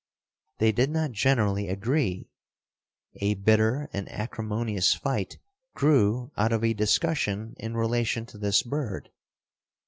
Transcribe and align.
They 0.57 0.71
did 0.71 0.89
not 0.89 1.11
generally 1.11 1.67
agree. 1.69 2.31
A 3.17 3.35
bitter 3.35 3.87
and 3.93 4.11
acrimonious 4.11 4.95
fight 4.95 5.37
grew 5.75 6.31
out 6.35 6.51
of 6.51 6.63
a 6.63 6.73
discussion 6.73 7.53
in 7.59 7.77
relation 7.77 8.25
to 8.25 8.39
this 8.39 8.63
bird. 8.63 9.11